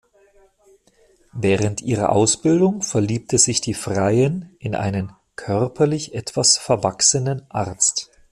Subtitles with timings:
[1.33, 8.09] Während ihrer Ausbildung verliebte sich die Freiin in einen "körperlich etwas verwachsenen" Arzt.